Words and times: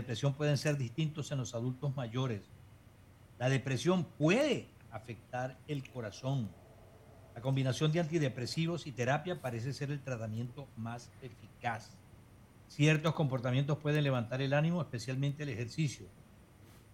depresión 0.00 0.34
pueden 0.34 0.58
ser 0.58 0.76
distintos 0.76 1.30
en 1.32 1.38
los 1.38 1.54
adultos 1.54 1.94
mayores. 1.96 2.42
La 3.38 3.48
depresión 3.48 4.04
puede 4.04 4.68
afectar 4.90 5.56
el 5.68 5.88
corazón. 5.90 6.50
La 7.34 7.40
combinación 7.40 7.92
de 7.92 8.00
antidepresivos 8.00 8.86
y 8.86 8.92
terapia 8.92 9.40
parece 9.40 9.72
ser 9.72 9.90
el 9.90 10.00
tratamiento 10.00 10.66
más 10.76 11.10
eficaz. 11.22 11.90
Ciertos 12.68 13.14
comportamientos 13.14 13.78
pueden 13.78 14.04
levantar 14.04 14.42
el 14.42 14.52
ánimo, 14.52 14.80
especialmente 14.80 15.42
el 15.42 15.48
ejercicio. 15.48 16.06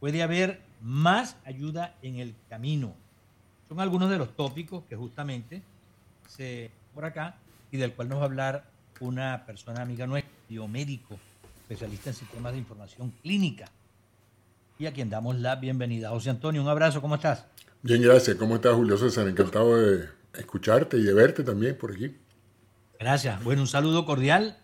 Puede 0.00 0.22
haber 0.22 0.62
más 0.80 1.36
ayuda 1.44 1.96
en 2.02 2.16
el 2.16 2.34
camino. 2.48 2.94
Son 3.68 3.80
algunos 3.80 4.10
de 4.10 4.18
los 4.18 4.36
tópicos 4.36 4.84
que 4.84 4.96
justamente 4.96 5.62
se 6.28 6.70
por 6.94 7.04
acá 7.04 7.36
y 7.70 7.76
del 7.76 7.94
cual 7.94 8.08
nos 8.08 8.18
va 8.18 8.22
a 8.22 8.26
hablar 8.26 8.70
una 9.00 9.44
persona 9.44 9.82
amiga 9.82 10.06
nuestra, 10.06 10.32
biomédico, 10.48 11.18
especialista 11.68 12.10
en 12.10 12.16
sistemas 12.16 12.52
de 12.52 12.58
información 12.58 13.12
clínica, 13.22 13.66
y 14.78 14.86
a 14.86 14.92
quien 14.92 15.10
damos 15.10 15.36
la 15.36 15.56
bienvenida. 15.56 16.10
José 16.10 16.30
Antonio, 16.30 16.62
un 16.62 16.68
abrazo, 16.68 17.00
¿cómo 17.00 17.16
estás? 17.16 17.46
Bien, 17.82 18.00
gracias. 18.00 18.36
¿Cómo 18.36 18.54
estás, 18.54 18.74
Julio 18.74 18.96
César? 18.96 19.26
Encantado 19.26 19.76
de 19.76 20.08
escucharte 20.34 20.96
y 20.96 21.02
de 21.02 21.12
verte 21.12 21.42
también 21.42 21.76
por 21.76 21.92
aquí. 21.92 22.16
Gracias. 23.00 23.42
Bueno, 23.42 23.62
un 23.62 23.68
saludo 23.68 24.04
cordial. 24.04 24.58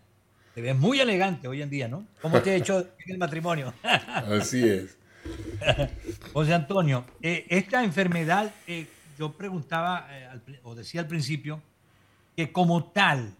Te 0.54 0.60
ves 0.60 0.76
muy 0.76 1.00
elegante 1.00 1.48
hoy 1.48 1.62
en 1.62 1.70
día, 1.70 1.88
¿no? 1.88 2.06
¿Cómo 2.20 2.40
te 2.40 2.50
ha 2.50 2.54
hecho 2.54 2.78
en 2.78 3.12
el 3.12 3.18
matrimonio? 3.18 3.74
Así 3.82 4.68
es. 4.68 4.96
José 6.32 6.54
Antonio, 6.54 7.04
eh, 7.20 7.46
esta 7.48 7.82
enfermedad, 7.82 8.52
eh, 8.66 8.86
yo 9.18 9.32
preguntaba 9.32 10.06
eh, 10.10 10.60
o 10.62 10.74
decía 10.74 11.00
al 11.00 11.08
principio 11.08 11.60
que 12.36 12.52
como 12.52 12.92
tal 12.92 13.34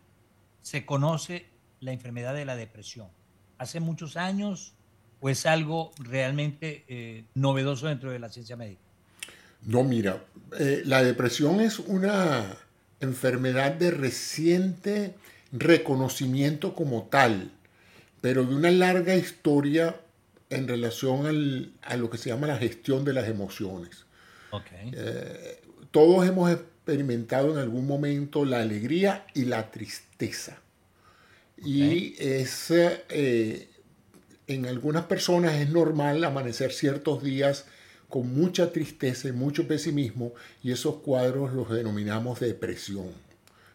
se 0.63 0.85
conoce 0.85 1.47
la 1.81 1.93
enfermedad 1.93 2.35
de 2.35 2.45
la 2.45 2.57
depresión. 2.57 3.09
Hace 3.63 3.81
muchos 3.81 4.17
años 4.17 4.75
o 5.21 5.29
es 5.31 5.47
algo 5.47 5.93
realmente 5.99 7.25
novedoso 7.35 7.87
dentro 7.87 8.11
de 8.11 8.19
la 8.19 8.29
ciencia 8.29 8.57
médica. 8.57 8.81
No, 9.65 9.85
mira, 9.85 10.25
la 10.85 11.05
depresión 11.05 11.61
es 11.61 11.79
una 11.79 12.57
enfermedad 13.01 13.73
de 13.73 13.93
reciente 13.93 15.15
reconocimiento 15.53 16.75
como 16.75 17.05
tal, 17.05 17.53
pero 18.21 18.45
de 18.45 18.55
una 18.55 18.71
larga 18.71 19.15
historia 19.15 19.97
en 20.51 20.69
relación 20.69 21.73
a 21.83 21.97
lo 21.97 22.11
que 22.11 22.19
se 22.19 22.31
llama 22.31 22.47
la 22.47 22.57
gestión 22.57 23.05
de 23.05 23.13
las 23.13 23.29
emociones. 23.29 24.07
Eh, 24.93 25.61
todos 25.91 26.27
hemos 26.27 26.51
experimentado 26.51 27.53
en 27.53 27.59
algún 27.59 27.87
momento 27.87 28.45
la 28.45 28.61
alegría 28.61 29.27
y 29.35 29.45
la 29.45 29.71
tristeza. 29.71 30.59
Y 31.65 32.15
es, 32.19 32.71
eh, 32.71 33.69
en 34.47 34.67
algunas 34.67 35.05
personas 35.05 35.55
es 35.61 35.71
normal 35.71 36.25
amanecer 36.25 36.73
ciertos 36.73 37.23
días 37.23 37.67
con 38.09 38.35
mucha 38.35 38.73
tristeza 38.73 39.29
y 39.29 39.33
mucho 39.33 39.67
pesimismo 39.67 40.35
y 40.63 40.73
esos 40.73 40.97
cuadros 40.97 41.53
los 41.53 41.71
denominamos 41.71 42.41
depresión. 42.41 43.11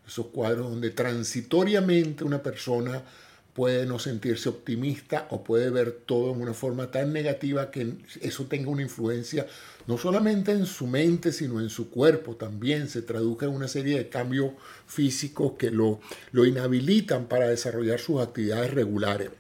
Esos 0.06 0.28
cuadros 0.28 0.70
donde 0.70 0.92
transitoriamente 0.92 2.24
una 2.24 2.44
persona 2.44 3.04
puede 3.58 3.88
no 3.88 3.98
sentirse 3.98 4.50
optimista 4.50 5.26
o 5.32 5.44
puede 5.44 5.72
ver 5.72 5.92
todo 6.06 6.32
en 6.32 6.44
una 6.44 6.54
forma 6.54 6.92
tan 6.92 7.12
negativa 7.12 7.72
que 7.72 7.92
eso 8.22 8.46
tenga 8.46 8.70
una 8.70 8.84
influencia 8.84 9.48
no 9.88 9.98
solamente 9.98 10.52
en 10.52 10.68
su 10.68 10.86
mente, 10.86 11.32
sino 11.32 11.60
en 11.60 11.72
su 11.72 11.90
cuerpo 11.90 12.36
también, 12.36 12.88
se 12.88 13.02
traduzca 13.02 13.48
en 13.48 13.54
una 13.54 13.68
serie 13.68 13.98
de 13.98 14.10
cambios 14.10 14.52
físicos 14.86 15.54
que 15.58 15.72
lo, 15.72 16.00
lo 16.32 16.46
inhabilitan 16.46 17.26
para 17.26 17.48
desarrollar 17.48 17.98
sus 17.98 18.22
actividades 18.22 18.76
regulares. 18.76 19.32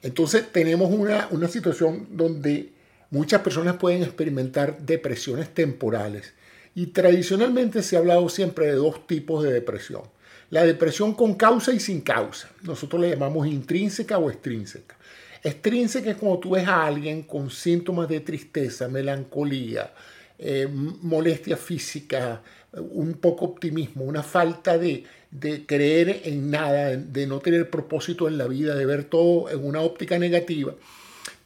Entonces 0.00 0.50
tenemos 0.50 0.90
una, 0.90 1.28
una 1.30 1.48
situación 1.48 2.06
donde 2.12 2.72
muchas 3.10 3.42
personas 3.42 3.76
pueden 3.76 4.02
experimentar 4.02 4.80
depresiones 4.80 5.52
temporales 5.52 6.32
y 6.74 6.86
tradicionalmente 6.86 7.82
se 7.82 7.96
ha 7.96 7.98
hablado 7.98 8.30
siempre 8.30 8.68
de 8.68 8.76
dos 8.76 9.06
tipos 9.06 9.44
de 9.44 9.52
depresión 9.52 10.04
la 10.52 10.64
depresión 10.64 11.14
con 11.14 11.34
causa 11.34 11.72
y 11.72 11.80
sin 11.80 12.02
causa. 12.02 12.50
Nosotros 12.60 13.00
le 13.00 13.08
llamamos 13.08 13.46
intrínseca 13.46 14.18
o 14.18 14.30
extrínseca. 14.30 14.96
Extrínseca 15.42 16.10
es 16.10 16.16
cuando 16.18 16.40
tú 16.40 16.50
ves 16.50 16.68
a 16.68 16.84
alguien 16.84 17.22
con 17.22 17.50
síntomas 17.50 18.06
de 18.06 18.20
tristeza, 18.20 18.86
melancolía, 18.86 19.94
eh, 20.38 20.68
molestia 20.70 21.56
física, 21.56 22.42
un 22.74 23.14
poco 23.14 23.46
optimismo, 23.46 24.04
una 24.04 24.22
falta 24.22 24.76
de, 24.76 25.04
de 25.30 25.64
creer 25.64 26.20
en 26.24 26.50
nada, 26.50 26.96
de 26.98 27.26
no 27.26 27.40
tener 27.40 27.70
propósito 27.70 28.28
en 28.28 28.36
la 28.36 28.46
vida, 28.46 28.74
de 28.74 28.84
ver 28.84 29.04
todo 29.04 29.48
en 29.48 29.64
una 29.64 29.80
óptica 29.80 30.18
negativa. 30.18 30.74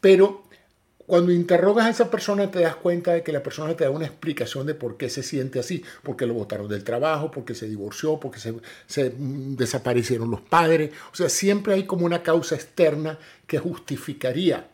Pero 0.00 0.45
cuando 1.06 1.30
interrogas 1.30 1.86
a 1.86 1.90
esa 1.90 2.10
persona 2.10 2.50
te 2.50 2.60
das 2.60 2.76
cuenta 2.76 3.12
de 3.12 3.22
que 3.22 3.32
la 3.32 3.42
persona 3.42 3.76
te 3.76 3.84
da 3.84 3.90
una 3.90 4.06
explicación 4.06 4.66
de 4.66 4.74
por 4.74 4.96
qué 4.96 5.08
se 5.08 5.22
siente 5.22 5.60
así, 5.60 5.84
porque 6.02 6.26
lo 6.26 6.34
botaron 6.34 6.68
del 6.68 6.82
trabajo, 6.82 7.30
porque 7.30 7.54
se 7.54 7.68
divorció, 7.68 8.18
porque 8.18 8.40
se, 8.40 9.10
mm, 9.10 9.56
desaparecieron 9.56 10.30
los 10.30 10.40
padres. 10.40 10.90
O 11.12 11.14
sea, 11.14 11.28
siempre 11.28 11.74
hay 11.74 11.84
como 11.84 12.06
una 12.06 12.22
causa 12.22 12.56
externa 12.56 13.18
que 13.46 13.58
justificaría 13.58 14.68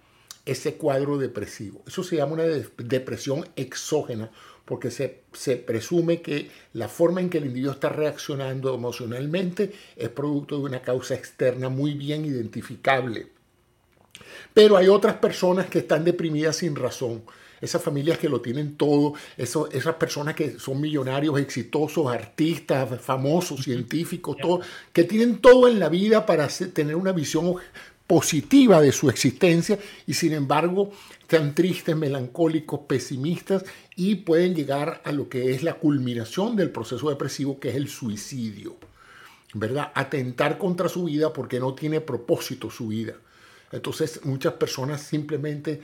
ese 0.47 0.75
cuadro 0.75 1.19
depresivo. 1.19 1.83
Eso 1.87 2.03
se 2.03 2.17
llama 2.17 2.33
una 2.33 2.45
depresión 2.45 3.47
exógena, 3.55 4.31
porque 4.65 4.91
se, 4.91 5.23
se, 5.33 5.57
presume 5.57 6.23
que 6.23 6.51
la 6.73 6.89
forma 6.89 7.21
en 7.21 7.29
que 7.29 7.39
el 7.39 7.47
individuo 7.47 7.73
está 7.73 7.91
reaccionando 7.91 8.75
emocionalmente 8.75 9.73
es 9.97 10.09
producto 10.09 10.57
de 10.59 10.65
una 10.65 10.83
causa 10.83 11.15
externa 11.15 11.69
muy 11.69 11.95
bien 11.95 12.25
identificable. 12.25 13.29
Pero 14.55 14.77
hay 14.77 14.89
otras 14.89 15.17
personas 15.17 15.67
que 15.67 15.81
están 15.81 16.05
deprimidas 16.05 16.57
sin 16.57 16.77
razón. 16.77 17.23
Esas 17.61 17.81
familias 17.81 18.19
que 18.19 18.29
lo 18.29 18.41
tienen 18.41 18.77
todo, 18.77 19.15
esas 19.37 19.95
personas 19.95 20.35
que 20.35 20.59
son 20.59 20.81
millonarios, 20.81 21.39
exitosos, 21.39 22.13
artistas, 22.13 23.01
famosos, 23.01 23.63
científicos, 23.63 24.37
todo, 24.37 24.61
que 24.93 25.05
tienen 25.05 25.39
todo 25.39 25.69
en 25.69 25.79
la 25.79 25.89
vida 25.89 26.27
para 26.27 26.49
tener 26.49 26.97
una 26.97 27.13
visión 27.13 27.55
positiva 28.05 28.81
de 28.81 28.91
su 28.91 29.09
existencia 29.09 29.79
y 30.07 30.15
sin 30.15 30.33
embargo 30.33 30.91
están 31.21 31.55
tristes, 31.55 31.97
melancólicos, 31.97 32.81
pesimistas 32.81 33.65
y 33.97 34.17
pueden 34.17 34.55
llegar 34.55 35.01
a 35.05 35.13
lo 35.13 35.29
que 35.29 35.53
es 35.53 35.63
la 35.63 35.75
culminación 35.75 36.57
del 36.57 36.71
proceso 36.71 37.09
depresivo, 37.09 37.59
que 37.61 37.71
es 37.71 37.77
el 37.77 37.89
suicidio. 37.89 38.77
¿Verdad? 39.55 39.93
Atentar 39.95 40.59
contra 40.59 40.89
su 40.89 41.05
vida 41.05 41.33
porque 41.33 41.61
no 41.61 41.75
tiene 41.75 42.01
propósito 42.01 42.71
su 42.71 42.89
vida. 42.89 43.15
Entonces 43.73 44.25
muchas 44.25 44.55
personas 44.55 45.03
simplemente 45.03 45.81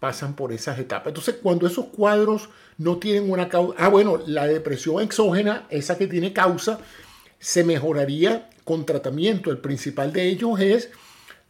pasan 0.00 0.34
por 0.34 0.52
esas 0.52 0.78
etapas. 0.78 1.08
Entonces 1.08 1.36
cuando 1.42 1.66
esos 1.66 1.86
cuadros 1.86 2.48
no 2.78 2.98
tienen 2.98 3.30
una 3.30 3.48
causa, 3.48 3.76
ah 3.78 3.88
bueno, 3.88 4.20
la 4.26 4.46
depresión 4.46 5.02
exógena, 5.02 5.66
esa 5.70 5.98
que 5.98 6.06
tiene 6.06 6.32
causa, 6.32 6.78
se 7.38 7.64
mejoraría 7.64 8.48
con 8.64 8.86
tratamiento. 8.86 9.50
El 9.50 9.58
principal 9.58 10.12
de 10.12 10.28
ellos 10.28 10.60
es 10.60 10.90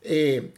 eh, 0.07 0.53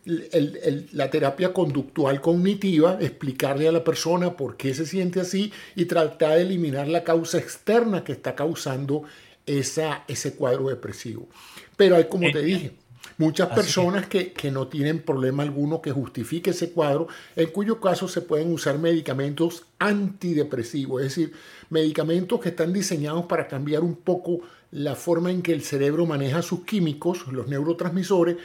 la 0.92 1.09
terapia 1.09 1.53
conductual 1.53 2.20
cognitiva, 2.20 2.98
explicarle 3.00 3.69
a 3.69 3.72
la 3.72 3.84
persona 3.84 4.36
por 4.36 4.56
qué 4.56 4.75
se 4.75 4.86
siente 4.86 5.20
así 5.20 5.53
y 5.76 5.84
tratar 5.84 6.36
de 6.36 6.42
eliminar 6.42 6.88
la 6.88 7.04
causa 7.04 7.38
externa 7.38 8.03
que 8.03 8.12
está 8.12 8.34
causando 8.34 9.04
esa, 9.47 10.04
ese 10.09 10.34
cuadro 10.34 10.69
depresivo. 10.69 11.28
Pero 11.76 11.97
hay, 11.97 12.04
como 12.04 12.31
te 12.32 12.42
dije, 12.42 12.72
Muchas 13.19 13.49
personas 13.49 14.06
que, 14.09 14.34
no 14.50 14.69
tienen 14.69 15.00
problema 15.00 15.43
alguno 15.43 15.81
que 15.81 15.91
justifique 15.91 16.50
ese 16.50 16.72
cuadro, 16.72 17.09
en 17.34 17.50
cuyo 17.50 17.81
caso 17.81 18.09
se 18.09 18.21
pueden 18.21 18.53
usar 18.53 18.78
medicamentos 18.78 19.65
antidepresivos, 19.78 21.03
es 21.03 21.09
decir, 21.09 21.32
medicamentos 21.71 22.41
que 22.41 22.50
están 22.50 22.75
diseñados 22.75 23.25
para 23.25 23.49
cambiar 23.49 23.82
un 23.82 23.97
poco 23.97 24.41
la 24.71 24.94
forma 24.94 25.31
en 25.31 25.41
que 25.41 25.53
el 25.53 25.62
cerebro 25.62 26.04
maneja 26.04 26.43
sus 26.43 26.65
químicos, 26.65 27.27
los 27.28 27.49
neurotransmisores, 27.49 28.37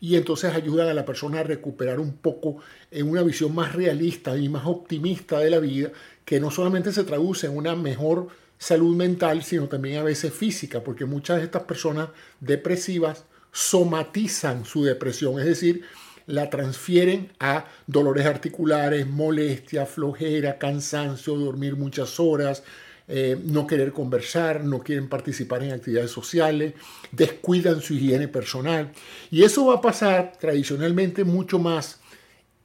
y 0.00 0.16
entonces 0.16 0.54
ayudan 0.54 0.88
a 0.88 0.94
la 0.94 1.06
persona 1.06 1.40
a 1.40 1.44
recuperar 1.44 1.98
un 1.98 2.12
poco 2.12 2.58
en 2.90 3.10
una 3.10 3.22
visión 3.22 3.54
más 3.54 3.74
realista 3.74 4.36
y 4.36 4.48
más 4.50 4.66
optimista 4.66 5.38
de 5.38 5.50
la 5.50 5.58
vida, 5.58 5.90
que 6.26 6.38
no 6.38 6.50
solamente 6.50 6.92
se 6.92 7.04
traduce 7.04 7.46
en 7.46 7.56
una 7.56 7.74
mejor 7.74 8.28
salud 8.58 8.94
mental, 8.94 9.42
sino 9.42 9.68
también 9.68 9.98
a 9.98 10.02
veces 10.02 10.34
física, 10.34 10.84
porque 10.84 11.06
muchas 11.06 11.38
de 11.38 11.44
estas 11.44 11.62
personas 11.62 12.10
depresivas 12.40 13.24
somatizan 13.58 14.64
su 14.64 14.84
depresión, 14.84 15.40
es 15.40 15.46
decir, 15.46 15.82
la 16.26 16.48
transfieren 16.48 17.32
a 17.40 17.64
dolores 17.88 18.24
articulares, 18.24 19.04
molestia, 19.08 19.84
flojera, 19.84 20.58
cansancio, 20.58 21.34
dormir 21.34 21.74
muchas 21.74 22.20
horas, 22.20 22.62
eh, 23.08 23.36
no 23.46 23.66
querer 23.66 23.92
conversar, 23.92 24.62
no 24.62 24.78
quieren 24.78 25.08
participar 25.08 25.64
en 25.64 25.72
actividades 25.72 26.12
sociales, 26.12 26.74
descuidan 27.10 27.80
su 27.80 27.94
higiene 27.94 28.28
personal. 28.28 28.92
Y 29.32 29.42
eso 29.42 29.66
va 29.66 29.74
a 29.74 29.80
pasar 29.80 30.34
tradicionalmente 30.38 31.24
mucho 31.24 31.58
más 31.58 31.98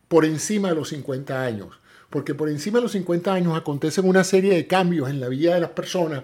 por 0.07 0.25
encima 0.25 0.69
de 0.69 0.75
los 0.75 0.89
50 0.89 1.43
años, 1.43 1.69
porque 2.11 2.35
por 2.35 2.49
encima 2.49 2.77
de 2.77 2.83
los 2.83 2.91
50 2.91 3.33
años 3.33 3.57
acontecen 3.57 4.07
una 4.07 4.23
serie 4.23 4.53
de 4.53 4.67
cambios 4.67 5.09
en 5.09 5.19
la 5.19 5.27
vida 5.27 5.55
de 5.55 5.61
las 5.61 5.71
personas 5.71 6.21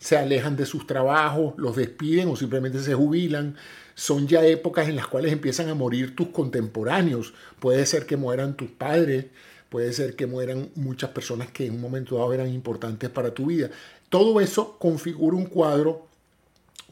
se 0.00 0.16
alejan 0.16 0.56
de 0.56 0.64
sus 0.64 0.86
trabajos, 0.86 1.54
los 1.58 1.76
despiden 1.76 2.28
o 2.28 2.34
simplemente 2.34 2.80
se 2.80 2.94
jubilan. 2.94 3.54
Son 3.94 4.26
ya 4.26 4.42
épocas 4.44 4.88
en 4.88 4.96
las 4.96 5.06
cuales 5.06 5.30
empiezan 5.30 5.68
a 5.68 5.74
morir 5.74 6.16
tus 6.16 6.28
contemporáneos. 6.28 7.34
Puede 7.58 7.84
ser 7.84 8.06
que 8.06 8.16
mueran 8.16 8.56
tus 8.56 8.70
padres, 8.70 9.26
puede 9.68 9.92
ser 9.92 10.16
que 10.16 10.26
mueran 10.26 10.70
muchas 10.74 11.10
personas 11.10 11.50
que 11.50 11.66
en 11.66 11.74
un 11.74 11.82
momento 11.82 12.16
dado 12.16 12.32
eran 12.32 12.48
importantes 12.48 13.10
para 13.10 13.34
tu 13.34 13.46
vida. 13.46 13.70
Todo 14.08 14.40
eso 14.40 14.78
configura 14.78 15.36
un 15.36 15.44
cuadro 15.44 16.06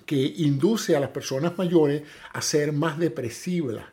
que 0.04 0.34
induce 0.36 0.94
a 0.94 1.00
las 1.00 1.10
personas 1.10 1.56
mayores 1.56 2.02
a 2.34 2.42
ser 2.42 2.72
más 2.72 2.98
depresivas 2.98 3.84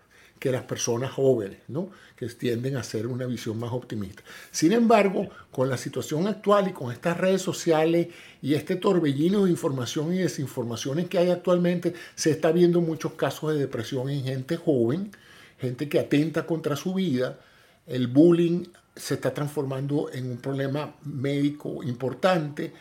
que 0.45 0.51
las 0.51 0.65
personas 0.65 1.11
jóvenes, 1.11 1.57
¿no? 1.69 1.89
que 2.15 2.27
tienden 2.27 2.77
a 2.77 2.83
ser 2.83 3.07
una 3.07 3.25
visión 3.25 3.57
más 3.57 3.71
optimista. 3.71 4.21
Sin 4.51 4.73
embargo, 4.73 5.27
con 5.49 5.71
la 5.71 5.75
situación 5.75 6.27
actual 6.27 6.67
y 6.67 6.71
con 6.71 6.91
estas 6.91 7.17
redes 7.17 7.41
sociales 7.41 8.09
y 8.43 8.53
este 8.53 8.75
torbellino 8.75 9.45
de 9.45 9.49
información 9.49 10.13
y 10.13 10.19
desinformaciones 10.19 11.07
que 11.07 11.17
hay 11.17 11.31
actualmente, 11.31 11.95
se 12.13 12.29
está 12.29 12.51
viendo 12.51 12.79
muchos 12.79 13.13
casos 13.13 13.53
de 13.53 13.59
depresión 13.59 14.07
en 14.07 14.23
gente 14.23 14.55
joven, 14.55 15.09
gente 15.57 15.89
que 15.89 15.99
atenta 15.99 16.45
contra 16.45 16.75
su 16.75 16.93
vida. 16.93 17.39
El 17.87 18.05
bullying 18.05 18.65
se 18.95 19.15
está 19.15 19.33
transformando 19.33 20.11
en 20.13 20.29
un 20.29 20.37
problema 20.37 20.95
médico 21.05 21.81
importante 21.81 22.71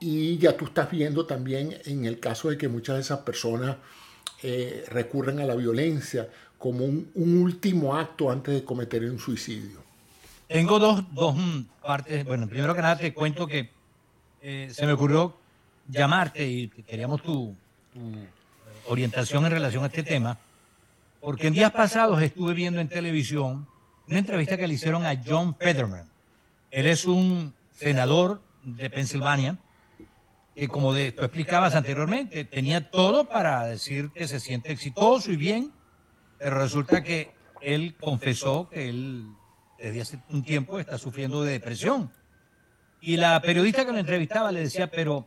y 0.00 0.38
ya 0.38 0.56
tú 0.56 0.64
estás 0.64 0.90
viendo 0.90 1.24
también 1.24 1.78
en 1.84 2.04
el 2.04 2.18
caso 2.18 2.50
de 2.50 2.58
que 2.58 2.66
muchas 2.66 2.96
de 2.96 3.02
esas 3.02 3.20
personas 3.20 3.76
eh, 4.42 4.84
recurren 4.88 5.38
a 5.38 5.44
la 5.44 5.54
violencia 5.54 6.28
como 6.62 6.84
un, 6.84 7.10
último 7.16 7.96
acto 7.96 8.30
antes 8.30 8.54
de 8.54 8.64
cometer 8.64 9.02
un 9.10 9.18
suicidio. 9.18 9.82
Tengo 10.46 10.78
dos, 10.78 11.02
dos 11.12 11.34
partes. 11.84 12.24
Bueno, 12.24 12.46
primero 12.46 12.72
que 12.72 12.80
nada 12.80 12.96
te 12.96 13.12
cuento 13.12 13.48
que 13.48 13.68
eh, 14.40 14.68
se 14.72 14.86
me 14.86 14.92
ocurrió 14.92 15.36
llamarte 15.88 16.46
y 16.46 16.68
queríamos 16.68 17.20
tu, 17.20 17.52
orientación 18.86 19.44
en 19.44 19.50
relación 19.50 19.82
a 19.82 19.88
este 19.88 20.04
tema, 20.04 20.38
porque 21.20 21.48
en 21.48 21.54
días 21.54 21.72
pasados 21.72 22.22
estuve 22.22 22.54
viendo 22.54 22.80
en 22.80 22.88
televisión 22.88 23.66
una 24.06 24.20
entrevista 24.20 24.56
que 24.56 24.68
le 24.68 24.74
hicieron 24.74 25.04
a 25.04 25.20
John 25.26 25.56
Fetterman. 25.56 26.08
Él 26.70 26.86
es 26.86 27.06
un 27.06 27.52
senador 27.74 28.40
de 28.62 28.88
Pensilvania 28.88 29.58
que, 30.54 30.68
como 30.68 30.94
de, 30.94 31.10
tú 31.10 31.24
explicabas 31.24 31.74
anteriormente, 31.74 32.44
tenía 32.44 32.88
todo 32.88 33.24
para 33.24 33.66
decir 33.66 34.10
que 34.10 34.28
se 34.28 34.38
siente 34.38 34.70
exitoso 34.70 35.32
y 35.32 35.36
bien, 35.36 35.72
resulta 36.50 37.02
que 37.02 37.32
él 37.60 37.94
confesó 37.98 38.68
que 38.68 38.88
él 38.88 39.26
desde 39.78 40.00
hace 40.00 40.18
un 40.30 40.42
tiempo 40.42 40.78
está 40.78 40.98
sufriendo 40.98 41.42
de 41.42 41.52
depresión. 41.52 42.10
Y 43.00 43.16
la 43.16 43.40
periodista 43.40 43.84
que 43.84 43.92
lo 43.92 43.98
entrevistaba 43.98 44.52
le 44.52 44.60
decía, 44.60 44.88
pero, 44.88 45.26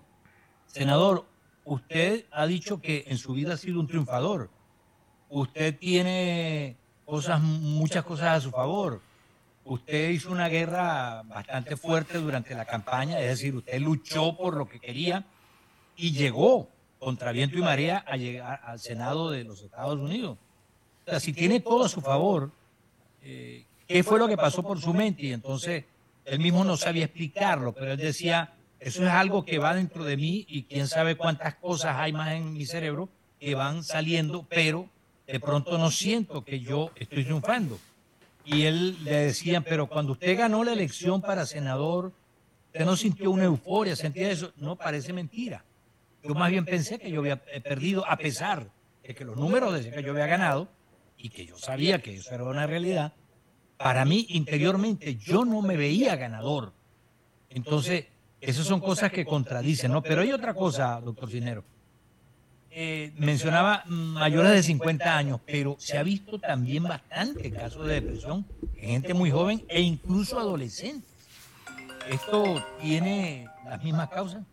senador, 0.66 1.26
usted 1.66 2.26
ha 2.32 2.46
dicho 2.46 2.80
que 2.80 3.06
en 3.08 3.18
su 3.18 3.34
vida 3.34 3.54
ha 3.54 3.58
sido 3.58 3.80
un 3.80 3.88
triunfador. 3.88 4.50
Usted 5.30 5.78
tiene 5.78 6.78
muchas 7.42 8.06
cosas 8.06 8.38
a 8.38 8.42
su 8.42 8.52
favor. 8.52 9.02
Usted 9.66 10.10
hizo 10.12 10.32
una 10.32 10.48
guerra 10.48 11.24
bastante 11.24 11.76
fuerte 11.76 12.18
durante 12.18 12.54
la 12.56 12.66
campaña, 12.66 13.20
es 13.20 13.28
decir, 13.28 13.56
usted 13.56 13.80
luchó 13.80 14.38
por 14.38 14.56
lo 14.56 14.70
que 14.70 14.80
quería 14.80 15.26
y 15.98 16.12
llegó 16.12 16.70
contra 17.00 17.32
viento 17.32 17.58
y 17.58 17.62
marea 17.62 18.06
a 18.08 18.16
llegar 18.16 18.62
al 18.64 18.80
Senado 18.80 19.32
de 19.32 19.44
los 19.44 19.62
Estados 19.62 19.98
Unidos 19.98 20.38
si 21.20 21.34
tiene 21.34 21.60
todo 21.60 21.86
a 21.86 21.90
su 21.90 22.02
favor, 22.02 22.52
eh, 23.24 23.66
¿qué 23.88 24.04
fue 24.04 24.20
lo 24.20 24.28
que 24.28 24.38
pasó 24.38 24.64
por 24.64 24.80
su 24.80 24.94
mente? 24.94 25.24
Y 25.24 25.34
entonces 25.34 25.86
él 26.26 26.40
mismo 26.40 26.64
no 26.64 26.78
sabía 26.78 27.06
explicarlo, 27.06 27.74
pero 27.74 27.92
él 27.92 27.98
decía, 27.98 28.54
eso 28.80 29.04
es 29.04 29.10
algo 29.10 29.46
que 29.46 29.60
va 29.60 29.76
dentro 29.76 30.04
de 30.04 30.18
mí 30.18 30.46
y 30.48 30.64
quién 30.64 30.88
sabe 30.88 31.16
cuántas 31.16 31.56
cosas 31.56 31.96
hay 31.98 32.12
más 32.12 32.34
en 32.34 32.54
mi 32.54 32.66
cerebro 32.66 33.10
que 33.40 33.56
van 33.56 33.84
saliendo, 33.84 34.46
pero 34.50 34.90
de 35.28 35.40
pronto 35.40 35.78
no 35.78 35.92
siento 35.92 36.44
que 36.44 36.60
yo 36.60 36.92
estoy 36.96 37.24
triunfando. 37.24 37.80
Y 38.44 38.64
él 38.64 39.04
le 39.04 39.26
decía, 39.26 39.62
pero 39.62 39.88
cuando 39.88 40.14
usted 40.14 40.38
ganó 40.38 40.64
la 40.64 40.74
elección 40.74 41.22
para 41.22 41.46
senador, 41.46 42.12
usted 42.68 42.86
no 42.86 42.96
sintió 42.96 43.32
una 43.32 43.46
euforia, 43.46 43.96
sentía 43.96 44.30
eso. 44.30 44.52
No, 44.58 44.76
parece 44.76 45.14
mentira. 45.14 45.64
Yo 46.24 46.36
más 46.36 46.52
bien 46.52 46.66
pensé 46.66 47.00
que 47.00 47.10
yo 47.10 47.22
había 47.22 47.38
perdido, 47.38 48.06
a 48.08 48.18
pesar 48.18 48.68
de 49.04 49.16
que 49.16 49.26
los 49.26 49.36
números 49.36 49.74
decían 49.74 49.96
que 49.96 50.04
yo 50.04 50.12
había 50.12 50.28
ganado, 50.28 50.68
y 51.18 51.30
que 51.30 51.46
yo 51.46 51.58
sabía 51.58 52.02
que 52.02 52.16
eso 52.16 52.34
era 52.34 52.44
una 52.44 52.68
realidad, 52.68 53.14
para 53.78 54.06
mí 54.06 54.26
interiormente 54.30 55.16
yo 55.16 55.46
no 55.46 55.62
me 55.62 55.78
veía 55.78 56.16
ganador. 56.16 56.74
Entonces, 57.50 58.06
esas 58.42 58.66
son 58.66 58.80
cosas 58.80 59.12
que 59.12 59.26
contradicen, 59.26 59.92
¿no? 59.92 60.02
Pero 60.02 60.22
hay 60.22 60.32
otra 60.32 60.54
cosa, 60.54 61.00
doctor 61.02 61.30
Cinero. 61.30 61.64
Eh, 62.78 63.14
mencionaba 63.18 63.84
mayores 63.88 64.52
de 64.52 64.62
50 64.64 65.18
años, 65.18 65.40
pero 65.46 65.78
se 65.80 65.98
ha 65.98 66.04
visto 66.04 66.40
también 66.40 66.84
bastante 66.84 67.50
casos 67.50 67.88
de 67.88 68.02
depresión 68.02 68.46
en 68.76 68.90
gente 68.90 69.14
muy 69.14 69.32
joven 69.32 69.64
e 69.70 69.82
incluso 69.82 70.38
adolescentes. 70.38 71.10
¿Esto 72.10 72.64
tiene 72.82 73.48
las 73.64 73.82
mismas 73.82 74.10
causas? 74.10 74.44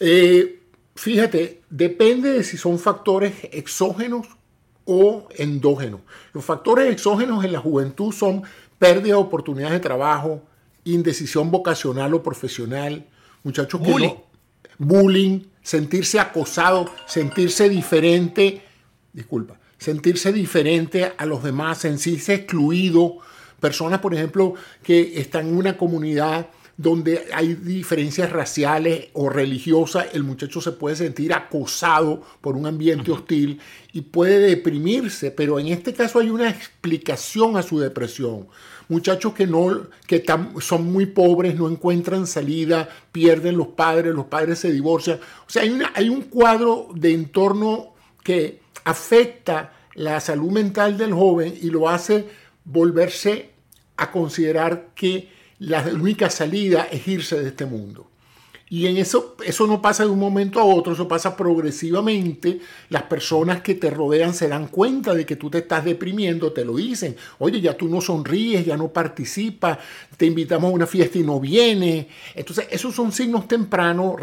Eh, 0.00 0.62
fíjate, 0.94 1.62
depende 1.68 2.30
de 2.30 2.42
si 2.42 2.56
son 2.56 2.78
factores 2.78 3.34
exógenos 3.52 4.26
o 4.84 5.28
endógenos. 5.36 6.00
Los 6.32 6.44
factores 6.44 6.92
exógenos 6.92 7.44
en 7.44 7.52
la 7.52 7.60
juventud 7.60 8.12
son 8.12 8.42
pérdida 8.78 9.14
de 9.14 9.20
oportunidades 9.20 9.74
de 9.74 9.80
trabajo, 9.80 10.42
indecisión 10.84 11.50
vocacional 11.50 12.14
o 12.14 12.22
profesional, 12.22 13.06
muchachos 13.42 13.80
que 13.80 13.90
bullying. 13.90 14.14
bullying, 14.78 15.40
sentirse 15.62 16.20
acosado, 16.20 16.90
sentirse 17.06 17.68
diferente, 17.68 18.62
disculpa, 19.12 19.58
sentirse 19.78 20.32
diferente 20.32 21.12
a 21.16 21.26
los 21.26 21.42
demás, 21.42 21.78
sentirse 21.78 22.34
excluido, 22.34 23.18
personas, 23.60 24.00
por 24.00 24.14
ejemplo, 24.14 24.54
que 24.82 25.18
están 25.18 25.48
en 25.48 25.56
una 25.56 25.76
comunidad 25.76 26.48
donde 26.76 27.26
hay 27.32 27.54
diferencias 27.54 28.32
raciales 28.32 29.08
o 29.12 29.28
religiosas, 29.28 30.08
el 30.12 30.24
muchacho 30.24 30.60
se 30.60 30.72
puede 30.72 30.96
sentir 30.96 31.32
acosado 31.32 32.22
por 32.40 32.56
un 32.56 32.66
ambiente 32.66 33.12
hostil 33.12 33.60
y 33.92 34.00
puede 34.00 34.40
deprimirse, 34.40 35.30
pero 35.30 35.60
en 35.60 35.68
este 35.68 35.94
caso 35.94 36.18
hay 36.18 36.30
una 36.30 36.50
explicación 36.50 37.56
a 37.56 37.62
su 37.62 37.78
depresión. 37.78 38.48
Muchachos 38.88 39.34
que, 39.34 39.46
no, 39.46 39.86
que 40.06 40.24
son 40.60 40.92
muy 40.92 41.06
pobres, 41.06 41.54
no 41.54 41.70
encuentran 41.70 42.26
salida, 42.26 42.88
pierden 43.12 43.56
los 43.56 43.68
padres, 43.68 44.14
los 44.14 44.26
padres 44.26 44.58
se 44.58 44.72
divorcian. 44.72 45.20
O 45.46 45.50
sea, 45.50 45.62
hay, 45.62 45.78
hay 45.94 46.08
un 46.08 46.22
cuadro 46.22 46.88
de 46.94 47.12
entorno 47.14 47.94
que 48.22 48.60
afecta 48.84 49.72
la 49.94 50.20
salud 50.20 50.50
mental 50.50 50.98
del 50.98 51.14
joven 51.14 51.54
y 51.60 51.70
lo 51.70 51.88
hace 51.88 52.26
volverse 52.64 53.50
a 53.96 54.10
considerar 54.10 54.88
que 54.94 55.28
la 55.58 55.82
única 55.82 56.30
salida 56.30 56.88
es 56.90 57.06
irse 57.08 57.40
de 57.40 57.48
este 57.48 57.66
mundo. 57.66 58.10
Y 58.74 58.88
en 58.88 58.96
eso, 58.96 59.36
eso 59.46 59.68
no 59.68 59.80
pasa 59.80 60.02
de 60.02 60.10
un 60.10 60.18
momento 60.18 60.58
a 60.58 60.64
otro, 60.64 60.94
eso 60.94 61.06
pasa 61.06 61.36
progresivamente. 61.36 62.58
Las 62.88 63.04
personas 63.04 63.62
que 63.62 63.76
te 63.76 63.88
rodean 63.88 64.34
se 64.34 64.48
dan 64.48 64.66
cuenta 64.66 65.14
de 65.14 65.24
que 65.24 65.36
tú 65.36 65.48
te 65.48 65.58
estás 65.58 65.84
deprimiendo, 65.84 66.52
te 66.52 66.64
lo 66.64 66.74
dicen. 66.74 67.14
Oye, 67.38 67.60
ya 67.60 67.76
tú 67.76 67.88
no 67.88 68.00
sonríes, 68.00 68.66
ya 68.66 68.76
no 68.76 68.88
participas, 68.88 69.78
te 70.16 70.26
invitamos 70.26 70.72
a 70.72 70.74
una 70.74 70.88
fiesta 70.88 71.18
y 71.18 71.22
no 71.22 71.38
vienes. 71.38 72.06
Entonces, 72.34 72.66
esos 72.68 72.92
son 72.96 73.12
signos 73.12 73.46
tempranos. 73.46 74.16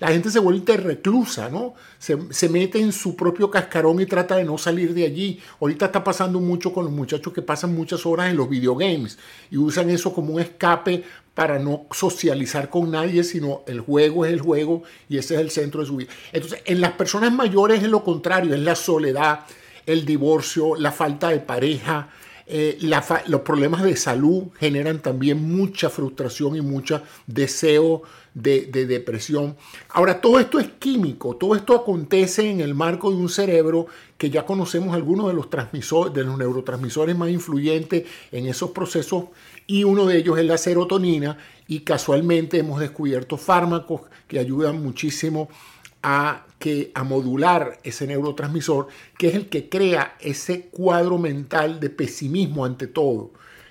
la 0.00 0.08
gente 0.08 0.28
se 0.28 0.40
vuelve 0.40 0.76
reclusa, 0.78 1.48
¿no? 1.48 1.74
Se, 2.00 2.18
se 2.30 2.48
mete 2.48 2.80
en 2.80 2.90
su 2.90 3.14
propio 3.14 3.48
cascarón 3.48 4.00
y 4.00 4.06
trata 4.06 4.34
de 4.34 4.44
no 4.44 4.58
salir 4.58 4.92
de 4.92 5.04
allí. 5.04 5.38
Ahorita 5.60 5.86
está 5.86 6.02
pasando 6.02 6.40
mucho 6.40 6.72
con 6.72 6.84
los 6.84 6.92
muchachos 6.92 7.32
que 7.32 7.42
pasan 7.42 7.76
muchas 7.76 8.06
horas 8.06 8.28
en 8.28 8.38
los 8.38 8.48
videogames 8.48 9.20
y 9.52 9.56
usan 9.56 9.88
eso 9.90 10.12
como 10.12 10.34
un 10.34 10.40
escape 10.40 11.04
para 11.36 11.58
no 11.58 11.84
socializar 11.90 12.70
con 12.70 12.90
nadie, 12.90 13.22
sino 13.22 13.62
el 13.66 13.80
juego 13.80 14.24
es 14.24 14.32
el 14.32 14.40
juego 14.40 14.84
y 15.06 15.18
ese 15.18 15.34
es 15.34 15.40
el 15.42 15.50
centro 15.50 15.82
de 15.82 15.86
su 15.86 15.96
vida. 15.96 16.10
Entonces, 16.32 16.62
en 16.64 16.80
las 16.80 16.92
personas 16.92 17.30
mayores 17.30 17.82
es 17.82 17.90
lo 17.90 18.02
contrario, 18.02 18.54
es 18.54 18.60
la 18.60 18.74
soledad, 18.74 19.40
el 19.84 20.06
divorcio, 20.06 20.76
la 20.76 20.92
falta 20.92 21.28
de 21.28 21.40
pareja, 21.40 22.08
eh, 22.46 22.78
los 23.26 23.40
problemas 23.42 23.82
de 23.82 23.96
salud 23.96 24.44
generan 24.58 25.00
también 25.00 25.54
mucha 25.54 25.90
frustración 25.90 26.56
y 26.56 26.62
mucho 26.62 27.02
deseo 27.26 28.02
de, 28.36 28.66
de, 28.66 28.84
depresión. 28.84 29.56
Ahora, 29.88 30.20
todo 30.20 30.38
esto 30.38 30.60
es 30.60 30.68
químico, 30.78 31.36
todo 31.36 31.56
esto 31.56 31.74
acontece 31.74 32.50
en 32.50 32.60
el 32.60 32.74
marco 32.74 33.10
de 33.10 33.16
un 33.16 33.30
cerebro 33.30 33.86
que 34.18 34.28
ya 34.28 34.44
conocemos 34.44 34.94
algunos 34.94 35.28
de 35.28 35.32
los, 35.32 35.48
de 36.12 36.24
los 36.24 36.36
neurotransmisores 36.36 37.16
más 37.16 37.30
influyentes 37.30 38.04
en 38.30 38.46
esos 38.46 38.72
procesos 38.72 39.24
y 39.66 39.84
uno 39.84 40.04
de 40.04 40.18
ellos 40.18 40.38
es 40.38 40.44
la 40.44 40.58
serotonina 40.58 41.38
y 41.66 41.80
casualmente 41.80 42.58
hemos 42.58 42.78
descubierto 42.78 43.38
fármacos 43.38 44.02
que 44.28 44.38
ayudan 44.38 44.82
muchísimo 44.82 45.48
a, 46.02 46.44
que, 46.58 46.92
a 46.94 47.04
modular 47.04 47.80
ese 47.84 48.06
neurotransmisor, 48.06 48.88
que 49.16 49.28
es 49.28 49.34
el 49.34 49.48
que 49.48 49.70
crea 49.70 50.14
ese 50.20 50.66
cuadro 50.66 51.16
mental 51.16 51.80
de 51.80 51.88
pesimismo 51.88 52.66
ante 52.66 52.86
todo. 52.86 53.30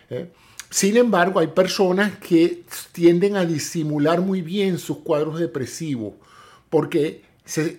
¿eh? 0.10 0.32
Sin 0.76 0.98
embargo, 0.98 1.40
hay 1.40 1.48
personas 1.48 2.18
que 2.18 2.66
tienden 2.92 3.38
a 3.38 3.46
disimular 3.46 4.20
muy 4.20 4.42
bien 4.42 4.78
sus 4.78 4.98
cuadros 4.98 5.40
depresivos, 5.40 6.16
porque 6.70 7.22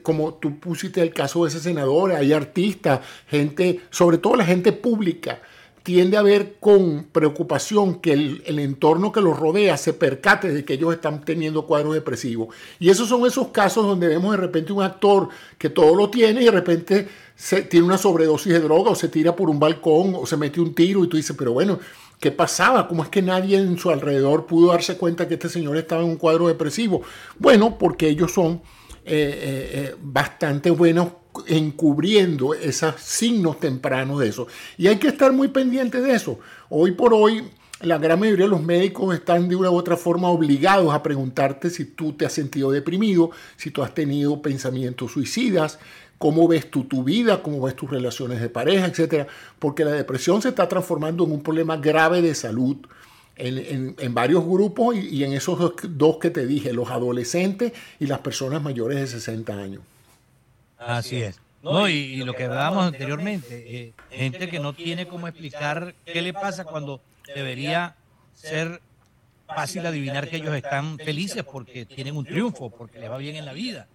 como 0.03 0.33
tú 0.33 0.59
pusiste 0.59 1.03
el 1.03 1.13
caso 1.13 1.45
de 1.45 1.51
ese 1.51 1.61
senador, 1.61 2.13
hay 2.13 2.33
artistas, 2.33 3.01
gente, 3.27 3.83
sobre 3.91 4.17
todo 4.17 4.37
la 4.37 4.47
gente 4.47 4.73
pública, 4.73 5.43
tiende 5.83 6.17
a 6.17 6.23
ver 6.23 6.57
con 6.59 7.05
preocupación 7.13 8.01
que 8.01 8.15
el, 8.15 8.59
entorno 8.59 9.13
que 9.13 9.21
los 9.21 9.39
rodea 9.39 9.77
se 9.77 9.93
percate 9.93 10.51
de 10.51 10.65
que 10.65 10.73
ellos 10.73 10.95
están 10.95 11.23
teniendo 11.23 11.67
cuadros 11.67 11.93
depresivos. 11.93 12.57
Y 12.81 12.89
esos 12.89 13.11
son 13.11 13.27
esos 13.27 13.49
casos 13.49 13.85
donde 13.85 14.09
vemos 14.09 14.31
de 14.31 14.39
repente 14.39 14.73
un 14.73 14.83
actor 14.83 15.29
que 15.59 15.69
todo 15.69 15.95
lo 15.95 16.09
tiene 16.09 16.41
y 16.41 16.47
de 16.47 16.51
repente 16.51 17.09
tiene 17.69 17.85
una 17.85 17.99
sobredosis 17.99 18.55
de 18.55 18.61
droga 18.61 18.93
o 18.93 18.95
se 18.95 19.09
tira 19.09 19.37
por 19.37 19.51
un 19.51 19.61
balcón 19.61 20.15
o 20.17 20.25
se 20.25 20.39
mete 20.39 20.63
un 20.63 20.75
tiro 20.75 21.05
y 21.05 21.09
tú 21.09 21.19
dices, 21.19 21.37
pero 21.37 21.53
bueno, 21.53 21.79
¿qué 22.21 22.31
pasaba? 22.31 22.89
¿Cómo 22.89 23.03
es 23.03 23.09
que 23.09 23.23
nadie 23.23 23.59
en 23.59 23.79
su 23.79 23.91
alrededor 23.91 24.47
pudo 24.47 24.73
darse 24.73 24.97
cuenta 24.97 25.29
que 25.29 25.35
este 25.35 25.49
señor 25.49 25.77
estaba 25.77 26.03
en 26.03 26.09
un 26.09 26.17
cuadro 26.17 26.49
depresivo? 26.49 27.03
Bueno, 27.39 27.79
porque 27.79 28.09
ellos 28.09 28.33
son 28.33 28.55
eh, 28.55 28.61
eh, 29.05 29.71
eh, 29.73 29.95
bastante 30.01 30.71
buenos 30.71 31.09
encubriendo 31.47 32.55
esos 32.55 32.95
signos 33.01 33.61
tempranos 33.61 34.21
de 34.21 34.29
eso. 34.29 34.47
Y 34.77 34.87
hay 34.87 34.97
que 34.97 35.09
estar 35.09 35.33
muy 35.33 35.49
pendiente 35.49 36.01
de 36.01 36.15
eso. 36.15 36.39
Hoy 36.71 36.93
por 36.93 37.13
hoy, 37.13 37.45
la 37.83 37.99
gran 37.99 38.19
mayoría 38.19 38.47
de 38.47 38.51
los 38.51 38.63
médicos 38.63 39.15
están 39.15 39.49
de 39.49 39.57
una 39.57 39.71
u 39.71 39.75
otra 39.75 39.97
forma 39.97 40.29
obligados 40.29 40.95
a 40.95 41.03
preguntarte 41.03 41.69
si 41.69 41.85
tú 41.85 42.15
te 42.15 42.25
has 42.25 42.33
sentido 42.33 42.71
deprimido, 42.71 43.31
si 43.57 43.71
tú 43.71 43.83
has 43.83 43.93
tenido 43.95 44.41
pensamientos 44.41 45.13
suicidas, 45.13 45.79
cómo 46.19 46.49
ves 46.49 46.71
tú 46.71 46.85
tu 46.85 47.05
vida, 47.05 47.43
cómo 47.43 47.61
ves 47.61 47.77
tus 47.77 47.91
relaciones 47.91 48.41
de 48.41 48.49
pareja, 48.49 48.87
etcétera, 48.87 49.27
porque 49.59 49.85
la 49.85 49.93
depresión 49.93 50.43
se 50.43 50.49
está 50.49 50.69
transformando 50.69 51.25
en 51.25 51.33
un 51.33 51.43
problema 51.43 51.77
grave 51.77 52.23
de 52.23 52.35
salud 52.35 52.77
en, 53.37 54.15
varios 54.15 54.45
grupos 54.45 54.97
y, 54.97 55.23
en 55.23 55.33
esos 55.35 55.59
dos, 55.59 55.75
dos, 55.83 56.17
que 56.19 56.31
te 56.31 56.47
dije, 56.47 56.73
los 56.73 56.91
adolescentes 56.91 57.73
y 58.01 58.07
las 58.07 58.21
personas 58.21 58.63
mayores 58.63 58.99
de 58.99 59.07
60 59.07 59.53
años. 59.53 59.83
Así 60.79 61.23
es. 61.23 61.39
No, 61.63 61.89
y, 61.89 62.17
lo 62.19 62.33
que 62.33 62.45
hablábamos 62.45 62.87
anteriormente, 62.87 63.65
eh, 63.77 63.93
gente 64.11 64.49
que 64.49 64.61
no 64.61 64.73
tiene 64.73 65.09
cómo 65.09 65.27
explicar 65.27 65.95
qué 66.05 66.23
le 66.23 66.33
pasa 66.33 66.65
cuando 66.65 67.01
debería 67.35 67.97
ser 68.35 68.81
fácil 69.47 69.85
adivinar 69.85 70.29
que 70.29 70.37
ellos 70.37 70.55
están 70.55 70.99
felices 70.99 71.43
porque 71.45 71.85
tienen 71.85 72.17
un 72.17 72.25
triunfo, 72.25 72.71
porque 72.71 73.01
les 73.01 73.11
va 73.11 73.19
bien 73.19 73.37
en 73.37 73.45
la 73.45 73.53
vida. 73.53 73.89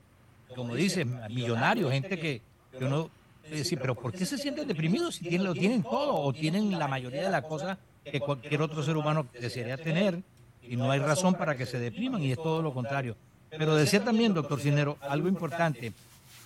Como 0.56 0.76
dices, 0.76 1.06
millonarios, 1.30 1.92
gente 1.92 2.20
que, 2.20 2.42
uno 2.80 3.10
dice, 3.50 3.78
pero 3.78 3.96
¿por 3.96 4.12
qué 4.12 4.26
se 4.26 4.38
sienten 4.38 4.68
deprimidos 4.68 5.16
si 5.16 5.26
tienen, 5.26 5.46
lo 5.46 5.54
tienen 5.54 5.84
todo 5.84 6.16
o 6.16 6.34
tienen 6.34 6.78
la 6.78 6.88
mayoría 6.88 7.24
de 7.24 7.30
las 7.30 7.44
cosas 7.44 7.78
que 8.04 8.20
cualquier 8.20 8.62
otro 8.62 8.82
ser 8.84 8.98
humano 8.98 9.28
desearía 9.40 9.78
tener 9.78 10.22
y 10.62 10.76
no 10.76 10.90
hay 10.92 11.00
razón 11.00 11.36
para 11.36 11.56
que 11.56 11.66
se 11.66 11.80
depriman 11.80 12.22
y 12.24 12.32
es 12.32 12.38
todo 12.38 12.62
lo 12.62 12.74
contrario. 12.74 13.16
Pero 13.50 13.76
decía 13.76 14.04
también, 14.04 14.34
doctor 14.34 14.62
Cinero, 14.62 14.98
algo 15.02 15.28
importante, 15.28 15.94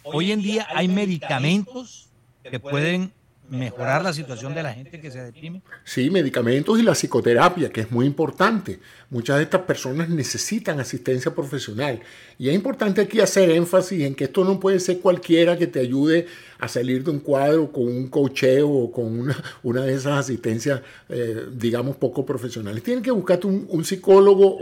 Hoy 0.07 0.31
en 0.31 0.41
día 0.41 0.67
hay 0.69 0.87
medicamentos 0.87 2.09
que 2.43 2.59
pueden 2.59 3.11
mejorar 3.49 4.03
la 4.03 4.13
situación 4.13 4.53
de 4.55 4.63
la 4.63 4.73
gente 4.73 4.99
que 4.99 5.11
se 5.11 5.21
deprime? 5.21 5.61
Sí, 5.83 6.09
medicamentos 6.09 6.79
y 6.79 6.83
la 6.83 6.93
psicoterapia, 6.93 7.69
que 7.69 7.81
es 7.81 7.91
muy 7.91 8.05
importante. 8.05 8.79
Muchas 9.09 9.37
de 9.37 9.43
estas 9.43 9.61
personas 9.61 10.09
necesitan 10.09 10.79
asistencia 10.79 11.33
profesional. 11.33 12.01
Y 12.37 12.49
es 12.49 12.55
importante 12.55 13.01
aquí 13.01 13.19
hacer 13.19 13.51
énfasis 13.51 14.03
en 14.03 14.15
que 14.15 14.25
esto 14.25 14.43
no 14.43 14.59
puede 14.59 14.79
ser 14.79 14.99
cualquiera 14.99 15.57
que 15.57 15.67
te 15.67 15.79
ayude 15.79 16.27
a 16.59 16.67
salir 16.67 17.03
de 17.03 17.11
un 17.11 17.19
cuadro 17.19 17.71
con 17.71 17.83
un 17.87 18.07
cocheo 18.07 18.69
o 18.69 18.91
con 18.91 19.19
una, 19.19 19.43
una 19.63 19.81
de 19.81 19.93
esas 19.93 20.19
asistencias, 20.19 20.81
eh, 21.09 21.45
digamos, 21.53 21.95
poco 21.97 22.25
profesionales. 22.25 22.81
Tienes 22.83 23.03
que 23.03 23.11
buscarte 23.11 23.47
un, 23.47 23.85
psicólogo 23.85 24.57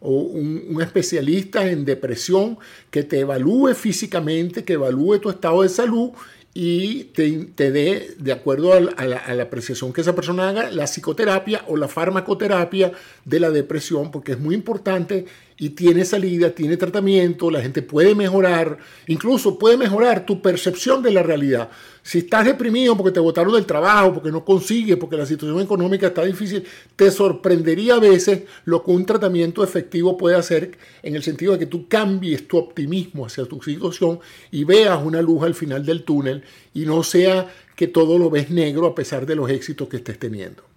o, 0.00 0.10
un 0.10 0.80
especialista 0.80 1.68
en 1.68 1.84
depresión 1.84 2.58
que 2.90 3.02
te 3.02 3.20
evalúe 3.20 3.74
físicamente, 3.74 4.64
que 4.64 4.74
evalúe 4.74 5.18
tu 5.18 5.28
estado 5.28 5.62
de 5.62 5.68
salud 5.68 6.12
y 6.54 7.04
te, 7.04 7.70
dé, 7.70 8.14
de 8.18 8.32
acuerdo 8.32 8.74
a 8.74 8.80
la, 8.80 9.18
a 9.18 9.34
la, 9.34 9.42
apreciación 9.42 9.92
que 9.92 10.02
esa 10.02 10.14
persona 10.14 10.50
haga, 10.50 10.70
la 10.70 10.84
psicoterapia 10.84 11.64
o 11.66 11.76
la 11.76 11.88
farmacoterapia 11.88 12.92
de 13.24 13.40
la 13.40 13.50
depresión, 13.50 14.10
porque 14.10 14.32
es 14.32 14.38
muy 14.38 14.54
importante 14.54 15.24
y 15.58 15.70
tiene 15.70 16.04
salida, 16.04 16.50
tiene 16.50 16.76
tratamiento, 16.76 17.50
la 17.50 17.60
gente 17.60 17.82
puede 17.82 18.14
mejorar, 18.14 18.78
incluso 19.06 19.58
puede 19.58 19.76
mejorar 19.76 20.26
tu 20.26 20.42
percepción 20.42 21.02
de 21.02 21.12
la 21.12 21.22
realidad. 21.22 21.70
Si 22.02 22.18
estás 22.18 22.44
deprimido 22.44 22.96
porque 22.96 23.12
te 23.12 23.20
botaron 23.20 23.54
del 23.54 23.64
trabajo, 23.64 24.14
porque 24.14 24.32
no 24.32 24.44
consigues, 24.44 24.96
porque 24.96 25.16
la 25.16 25.26
situación 25.26 25.60
económica 25.60 26.08
está 26.08 26.24
difícil, 26.24 26.64
te 26.96 27.10
sorprendería 27.10 27.94
a 27.94 28.00
veces 28.00 28.42
lo 28.64 28.82
que 28.82 28.90
un 28.90 29.06
tratamiento 29.06 29.62
efectivo 29.62 30.16
puede 30.16 30.36
hacer 30.36 30.76
en 31.02 31.14
el 31.14 31.22
sentido 31.22 31.52
de 31.52 31.60
que 31.60 31.66
tú 31.66 31.86
cambies 31.88 32.48
tu 32.48 32.58
optimismo 32.58 33.26
hacia 33.26 33.44
tu 33.44 33.62
situación 33.62 34.18
y 34.50 34.64
veas 34.64 35.00
una 35.04 35.22
luz 35.22 35.44
al 35.44 35.54
final 35.54 35.86
del 35.86 36.02
túnel 36.02 36.42
y 36.74 36.86
no 36.86 37.02
sea 37.02 37.52
que 37.76 37.86
todo 37.86 38.18
lo 38.18 38.30
ves 38.30 38.50
negro 38.50 38.86
a 38.86 38.94
pesar 38.94 39.26
de 39.26 39.36
los 39.36 39.50
éxitos 39.50 39.88
que 39.88 39.98
estés 39.98 40.18
teniendo. 40.18 40.71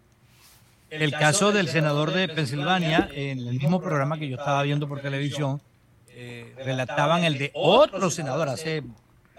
El 0.90 1.12
caso 1.12 1.52
del 1.52 1.68
senador 1.68 2.14
de 2.14 2.28
Pensilvania, 2.28 3.10
en 3.14 3.40
el 3.40 3.60
mismo 3.60 3.82
programa 3.82 4.18
que 4.18 4.30
yo 4.30 4.38
estaba 4.38 4.64
viendo 4.64 4.88
por 4.88 5.02
televisión, 5.02 5.62
eh, 6.10 6.54
relataban 6.64 7.24
el 7.24 7.38
de 7.38 7.52
otro 7.54 8.10
senador 8.10 8.48
hace 8.48 8.84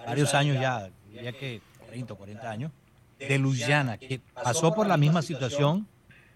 varios 0.04 0.34
años 0.34 0.60
ya, 0.60 0.90
diría 1.10 1.32
que 1.32 1.60
30 1.88 2.12
o 2.12 2.16
40 2.16 2.50
años, 2.50 2.72
de 3.18 3.38
Louisiana, 3.38 3.96
que 3.96 4.20
pasó 4.34 4.74
por 4.74 4.86
la 4.86 4.96
misma 4.96 5.22
situación 5.22 5.86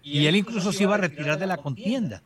y 0.01 0.25
él 0.25 0.35
incluso 0.35 0.71
se 0.71 0.83
iba 0.83 0.95
a 0.95 0.97
retirar 0.97 1.37
de 1.37 1.47
la 1.47 1.57
contienda. 1.57 2.23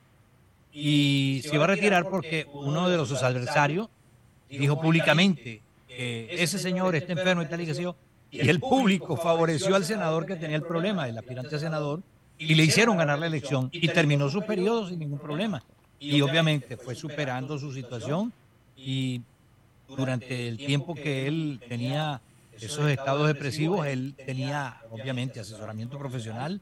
Y 0.71 1.41
se 1.43 1.55
iba 1.55 1.63
a 1.65 1.67
retirar 1.67 2.09
porque 2.09 2.47
uno 2.53 2.89
de 2.89 3.05
sus 3.05 3.23
adversarios 3.23 3.89
dijo 4.49 4.79
públicamente 4.79 5.61
que 5.87 6.27
ese 6.31 6.59
señor 6.59 6.95
está 6.95 7.13
enfermo 7.13 7.41
y 7.41 7.47
tal 7.47 7.61
y 7.61 7.65
que 7.65 7.73
yo. 7.73 7.95
Y 8.31 8.47
el 8.49 8.59
público 8.59 9.15
favoreció 9.15 9.75
al 9.75 9.85
senador 9.85 10.25
que 10.25 10.35
tenía 10.35 10.57
el 10.57 10.63
problema, 10.63 11.07
el 11.07 11.17
aspirante 11.17 11.59
senador, 11.59 12.01
y 12.37 12.55
le 12.55 12.63
hicieron 12.63 12.97
ganar 12.97 13.19
la 13.19 13.27
elección 13.27 13.69
y 13.71 13.87
terminó 13.87 14.29
su 14.29 14.41
periodo 14.41 14.87
sin 14.89 14.99
ningún 14.99 15.19
problema. 15.19 15.63
Y 15.99 16.21
obviamente 16.21 16.77
fue 16.77 16.95
superando 16.95 17.57
su 17.57 17.71
situación 17.71 18.33
y 18.75 19.21
durante 19.87 20.47
el 20.47 20.57
tiempo 20.57 20.93
que 20.95 21.27
él 21.27 21.61
tenía 21.67 22.21
esos 22.59 22.89
estados 22.89 23.27
depresivos, 23.27 23.85
él 23.85 24.15
tenía 24.25 24.81
obviamente 24.89 25.39
asesoramiento 25.39 25.97
profesional, 25.97 26.61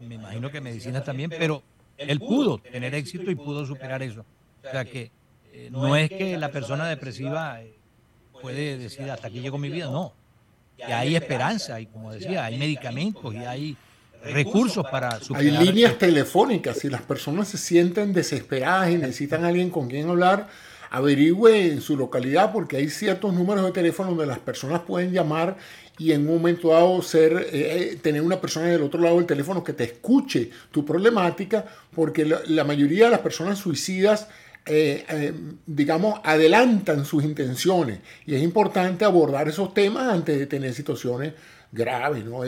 me 0.00 0.14
imagino 0.14 0.50
que 0.50 0.60
medicina 0.60 1.02
también, 1.02 1.30
pero 1.30 1.62
él 1.96 2.18
pudo 2.20 2.58
tener 2.58 2.94
éxito 2.94 3.30
y 3.30 3.34
pudo 3.34 3.64
superar 3.64 4.02
eso. 4.02 4.24
O 4.66 4.70
sea 4.70 4.84
que 4.84 5.10
eh, 5.52 5.68
no 5.70 5.96
es 5.96 6.10
que 6.10 6.36
la 6.36 6.50
persona 6.50 6.86
depresiva 6.86 7.62
eh, 7.62 7.74
puede 8.40 8.76
decir 8.76 9.10
hasta 9.10 9.28
aquí 9.28 9.40
llegó 9.40 9.58
mi 9.58 9.70
vida, 9.70 9.86
no. 9.86 10.12
Y 10.78 10.92
hay 10.92 11.16
esperanza 11.16 11.80
y 11.80 11.86
como 11.86 12.12
decía, 12.12 12.44
hay 12.44 12.58
medicamentos 12.58 13.34
y 13.34 13.38
hay 13.38 13.76
recursos 14.24 14.84
para 14.90 15.20
superar. 15.20 15.60
Hay 15.60 15.66
líneas 15.66 15.98
telefónicas, 15.98 16.78
si 16.78 16.88
las 16.88 17.02
personas 17.02 17.48
se 17.48 17.58
sienten 17.58 18.12
desesperadas 18.12 18.90
y 18.90 18.96
necesitan 18.96 19.44
a 19.44 19.48
alguien 19.48 19.70
con 19.70 19.88
quien 19.88 20.08
hablar, 20.08 20.48
averigüe 20.90 21.72
en 21.72 21.80
su 21.80 21.96
localidad 21.96 22.52
porque 22.52 22.76
hay 22.76 22.88
ciertos 22.88 23.34
números 23.34 23.64
de 23.64 23.72
teléfono 23.72 24.10
donde 24.10 24.26
las 24.26 24.38
personas 24.38 24.80
pueden 24.82 25.12
llamar 25.12 25.56
y 25.98 26.12
en 26.12 26.28
un 26.28 26.34
momento 26.36 26.68
dado 26.68 27.00
ser, 27.02 27.32
eh, 27.32 27.92
eh, 27.92 27.98
tener 28.02 28.20
una 28.22 28.40
persona 28.40 28.66
del 28.66 28.82
otro 28.82 29.00
lado 29.00 29.16
del 29.16 29.26
teléfono 29.26 29.64
que 29.64 29.72
te 29.72 29.84
escuche 29.84 30.50
tu 30.70 30.84
problemática, 30.84 31.64
porque 31.94 32.24
la, 32.24 32.64
mayoría 32.64 33.06
de 33.06 33.10
las 33.12 33.20
personas 33.20 33.58
suicidas, 33.58 34.28
eh, 34.66 35.32
digamos, 35.64 36.20
adelantan 36.24 37.04
sus 37.04 37.22
intenciones 37.22 38.00
y 38.26 38.34
es 38.34 38.42
importante 38.42 39.04
abordar 39.04 39.48
esos 39.48 39.72
temas 39.72 40.12
antes 40.12 40.38
de 40.38 40.46
tener 40.46 40.74
situaciones 40.74 41.34
grave, 41.72 42.22
¿no? 42.22 42.42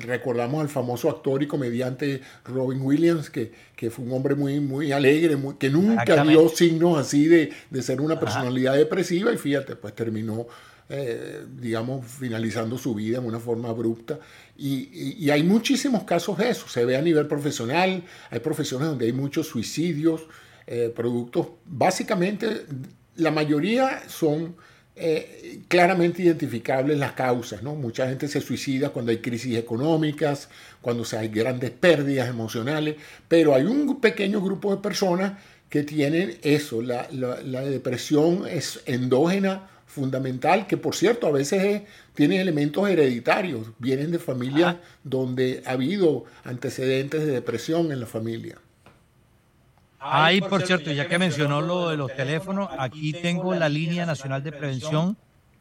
recordamos 0.00 0.62
al 0.62 0.68
famoso 0.68 1.10
actor 1.10 1.42
y 1.42 1.46
comediante 1.46 2.20
Robin 2.44 2.80
Williams, 2.80 3.28
que, 3.28 3.52
que 3.74 3.90
fue 3.90 4.04
un 4.04 4.12
hombre 4.12 4.34
muy, 4.34 4.60
muy 4.60 4.92
alegre, 4.92 5.36
que 5.58 5.68
nunca 5.68 6.24
dio 6.24 6.48
signos 6.48 6.98
así 6.98 7.26
de, 7.26 7.52
de 7.70 7.82
ser 7.82 8.00
una 8.00 8.18
personalidad 8.18 8.74
depresiva 8.74 9.32
y 9.32 9.36
fíjate, 9.36 9.76
pues 9.76 9.94
terminó, 9.94 10.46
eh, 10.88 11.44
digamos, 11.60 12.06
finalizando 12.06 12.78
su 12.78 12.94
vida 12.94 13.18
en 13.18 13.26
una 13.26 13.40
forma 13.40 13.68
abrupta. 13.68 14.18
Y, 14.56 15.24
y, 15.24 15.30
hay 15.30 15.42
muchísimos 15.42 16.04
casos 16.04 16.38
de 16.38 16.50
eso, 16.50 16.68
se 16.68 16.84
ve 16.84 16.96
a 16.96 17.02
nivel 17.02 17.26
profesional, 17.26 18.02
hay 18.30 18.40
profesiones 18.40 18.88
donde 18.88 19.06
hay 19.06 19.12
muchos 19.12 19.46
suicidios, 19.46 20.26
eh, 20.70 20.92
productos, 20.94 21.46
básicamente 21.64 22.66
la 23.16 23.30
mayoría 23.30 24.02
son 24.06 24.54
eh, 24.96 25.60
claramente 25.66 26.20
identificables 26.22 26.98
las 26.98 27.12
causas. 27.12 27.62
¿no? 27.62 27.74
Mucha 27.74 28.06
gente 28.06 28.28
se 28.28 28.42
suicida 28.42 28.90
cuando 28.90 29.10
hay 29.10 29.18
crisis 29.18 29.56
económicas, 29.56 30.50
cuando 30.82 31.04
hay 31.16 31.28
grandes 31.28 31.70
pérdidas 31.70 32.28
emocionales, 32.28 32.96
pero 33.28 33.54
hay 33.54 33.62
un 33.62 33.98
pequeño 33.98 34.42
grupo 34.42 34.70
de 34.76 34.82
personas 34.82 35.38
que 35.70 35.84
tienen 35.84 36.36
eso, 36.42 36.82
la, 36.82 37.08
la, 37.10 37.62
depresión 37.62 38.46
es 38.46 38.80
endógena 38.84 39.70
fundamental, 39.86 40.66
que 40.66 40.76
por 40.76 40.94
cierto 40.94 41.26
a 41.28 41.32
veces 41.32 41.82
tiene 42.12 42.42
elementos 42.42 42.86
hereditarios, 42.90 43.68
vienen 43.78 44.10
de 44.10 44.18
familias 44.18 44.76
donde 45.02 45.62
ha 45.64 45.70
habido 45.70 46.24
antecedentes 46.44 47.24
de 47.24 47.32
depresión 47.32 47.90
en 47.90 48.00
la 48.00 48.06
familia. 48.06 48.58
Ahí, 50.00 50.40
por 50.40 50.62
cierto, 50.62 50.92
ya 50.92 51.08
que 51.08 51.18
mencionó 51.18 51.60
lo 51.60 51.90
de 51.90 51.96
los 51.96 52.14
teléfonos, 52.14 52.70
aquí 52.78 53.12
tengo 53.12 53.52
la 53.54 53.68
línea 53.68 54.06
nacional 54.06 54.44
de 54.44 54.52
prevención 54.52 55.16